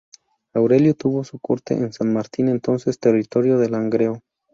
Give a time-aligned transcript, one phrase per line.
[0.55, 4.23] Aurelio tuvo su corte en San Martín, entonces territorio de Langreo.